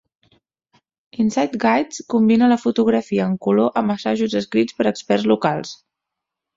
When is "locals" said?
5.37-5.81